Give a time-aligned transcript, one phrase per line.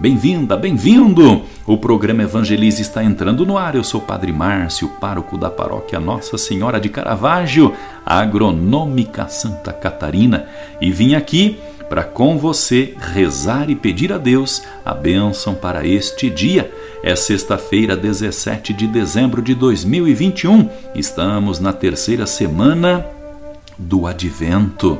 [0.00, 1.42] Bem-vinda, bem-vindo!
[1.66, 3.74] O programa Evangelize está entrando no ar.
[3.74, 7.74] Eu sou o Padre Márcio, pároco da paróquia Nossa Senhora de Caravaggio,
[8.06, 10.46] agronômica Santa Catarina,
[10.80, 16.30] e vim aqui para com você rezar e pedir a Deus a bênção para este
[16.30, 16.72] dia.
[17.02, 20.68] É sexta-feira, 17 de dezembro de 2021.
[20.94, 23.04] Estamos na terceira semana
[23.76, 24.96] do Advento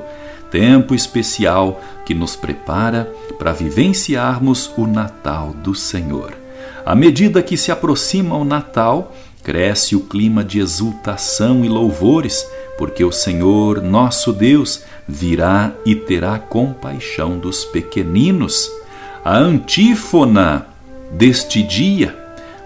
[0.50, 6.32] tempo especial que nos prepara para vivenciarmos o Natal do Senhor.
[6.82, 13.04] À medida que se aproxima o Natal, cresce o clima de exultação e louvores, porque
[13.04, 18.70] o Senhor, nosso Deus, virá e terá compaixão dos pequeninos.
[19.22, 20.66] A antífona
[21.12, 22.16] deste dia,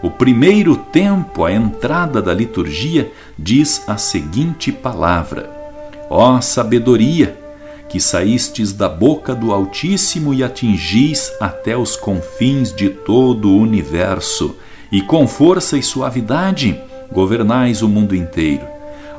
[0.04, 5.50] o primeiro tempo, a entrada da liturgia, diz a seguinte palavra:
[6.08, 7.41] Ó sabedoria,
[7.92, 14.56] que saístes da boca do Altíssimo e atingis até os confins de todo o universo,
[14.90, 16.80] e com força e suavidade
[17.12, 18.66] governais o mundo inteiro.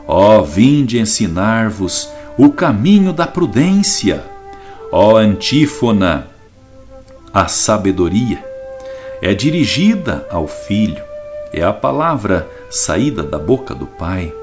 [0.07, 4.23] Ó, vinde ensinar-vos o caminho da prudência.
[4.91, 6.29] Ó antífona,
[7.31, 8.43] a sabedoria
[9.21, 11.03] é dirigida ao Filho,
[11.53, 14.33] é a palavra saída da boca do Pai,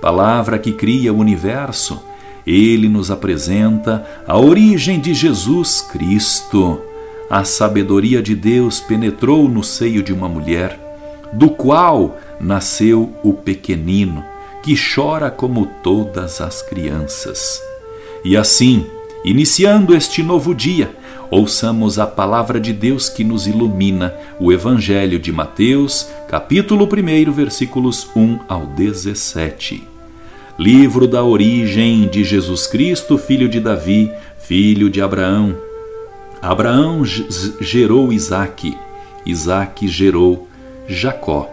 [0.00, 2.07] palavra que cria o universo
[2.48, 6.80] ele nos apresenta a origem de Jesus Cristo.
[7.28, 10.80] A sabedoria de Deus penetrou no seio de uma mulher,
[11.30, 14.24] do qual nasceu o pequenino,
[14.62, 17.60] que chora como todas as crianças.
[18.24, 18.86] E assim,
[19.22, 20.90] iniciando este novo dia,
[21.30, 28.08] ouçamos a palavra de Deus que nos ilumina, o Evangelho de Mateus, capítulo 1, versículos
[28.16, 29.97] 1 ao 17
[30.58, 34.10] livro da origem de Jesus Cristo, filho de Davi,
[34.40, 35.54] filho de Abraão.
[36.42, 37.04] Abraão
[37.60, 38.76] gerou Isaque,
[39.24, 40.48] Isaque gerou
[40.88, 41.48] Jacó.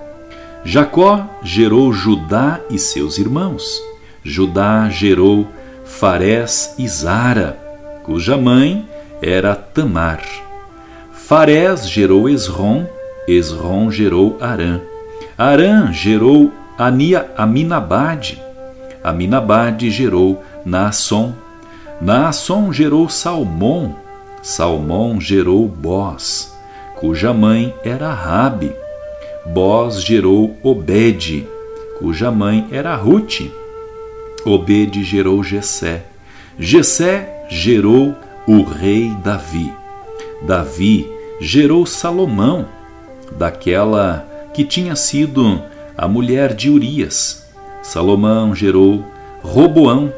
[0.64, 3.80] Jacó gerou Judá e seus irmãos.
[4.24, 5.48] Judá gerou
[5.86, 7.60] Farés e Zara,
[8.04, 8.88] cuja mãe
[9.22, 10.24] era Tamar.
[11.14, 12.88] Farés gerou Esrom,
[13.28, 14.82] Esrom gerou Arã.
[15.38, 18.42] Arã gerou Ania, Aminabade,
[19.06, 21.36] Aminabade gerou Naasson.
[22.02, 23.96] Naasson gerou Salmão.
[24.42, 26.52] Salmão gerou Boz,
[26.96, 28.74] cuja mãe era Rabi.
[29.46, 31.48] Boz gerou Obed,
[32.00, 33.42] cuja mãe era Ruth.
[34.44, 36.06] Obed gerou Jessé.
[36.58, 38.16] Jessé gerou
[38.48, 39.72] o rei Davi.
[40.48, 41.08] Davi
[41.40, 42.66] gerou Salomão,
[43.38, 45.62] daquela que tinha sido
[45.96, 47.45] a mulher de Urias.
[47.86, 49.06] Salomão gerou
[49.44, 50.12] Roboão.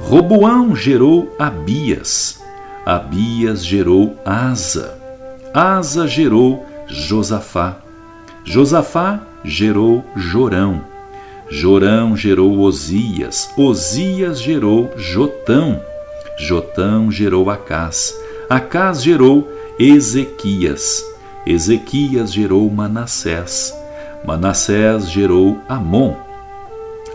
[0.00, 2.40] Roboão gerou Abias.
[2.84, 4.98] Abias gerou Asa.
[5.54, 7.76] Asa gerou Josafá.
[8.44, 10.82] Josafá gerou Jorão.
[11.48, 13.48] Jorão gerou Osias.
[13.56, 15.80] Osias gerou Jotão.
[16.36, 18.12] Jotão gerou Acás.
[18.50, 19.48] Acás gerou
[19.78, 21.04] Ezequias.
[21.46, 23.72] Ezequias gerou Manassés.
[24.24, 26.27] Manassés gerou Amon.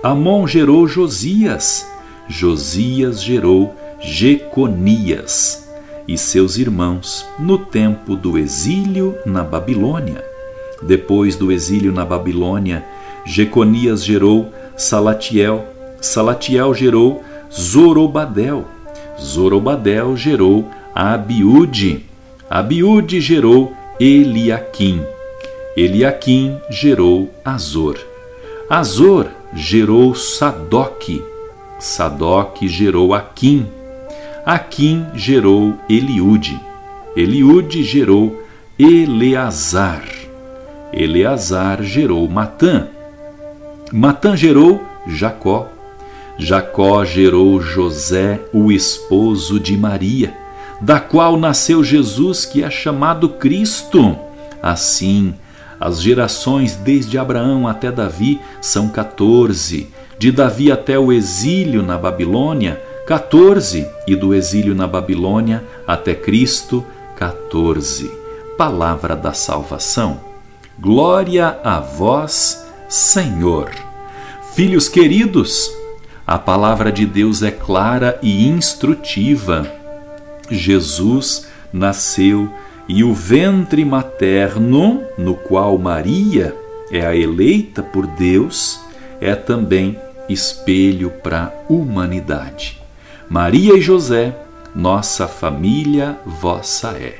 [0.03, 1.87] Amon gerou Josias,
[2.27, 5.65] Josias gerou Jeconias
[6.05, 10.21] e seus irmãos no tempo do exílio na Babilônia.
[10.81, 12.83] Depois do exílio na Babilônia,
[13.25, 15.65] Jeconias gerou Salatiel,
[16.01, 18.65] Salatiel gerou Zorobadel,
[19.17, 22.03] Zorobadel gerou Abiúde,
[22.49, 25.01] Abiúde gerou Eliaquim,
[25.77, 27.97] Eliaquim gerou Azor,
[28.69, 31.21] Azor gerou Sadoc,
[31.79, 33.67] Sadoc gerou Aquim,
[34.45, 36.59] Aquim gerou Eliude,
[37.15, 38.43] Eliude gerou
[38.77, 40.03] Eleazar,
[40.91, 42.87] Eleazar gerou Matã,
[43.91, 45.67] Matã gerou Jacó,
[46.37, 50.33] Jacó gerou José, o esposo de Maria,
[50.81, 54.17] da qual nasceu Jesus, que é chamado Cristo.
[54.61, 55.35] Assim,
[55.83, 62.81] as gerações desde Abraão até Davi são 14, de Davi até o exílio na Babilônia,
[63.05, 66.85] 14, e do exílio na Babilônia até Cristo,
[67.17, 68.09] 14.
[68.57, 70.21] Palavra da salvação.
[70.79, 73.69] Glória a vós, Senhor.
[74.55, 75.69] Filhos queridos,
[76.25, 79.69] A palavra de Deus é clara e instrutiva.
[80.49, 82.49] Jesus nasceu
[82.87, 86.55] e o ventre materno, no qual Maria
[86.91, 88.79] é a eleita por Deus,
[89.21, 89.97] é também
[90.27, 92.81] espelho para a humanidade.
[93.29, 94.35] Maria e José,
[94.75, 97.17] nossa família vossa é.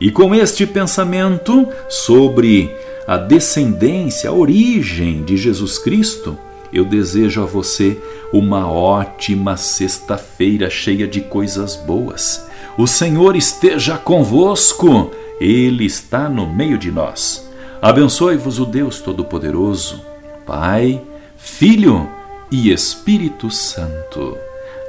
[0.00, 2.70] E com este pensamento sobre
[3.06, 6.38] a descendência, a origem de Jesus Cristo,
[6.72, 7.98] eu desejo a você
[8.32, 12.48] uma ótima sexta-feira cheia de coisas boas.
[12.80, 17.46] O Senhor esteja convosco, Ele está no meio de nós.
[17.82, 20.02] Abençoe-vos o Deus Todo-Poderoso,
[20.46, 20.98] Pai,
[21.36, 22.08] Filho
[22.50, 24.34] e Espírito Santo.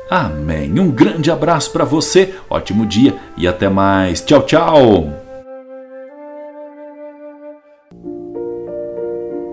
[0.09, 0.79] Amém.
[0.79, 4.21] Um grande abraço para você, ótimo dia e até mais.
[4.21, 5.30] Tchau, tchau.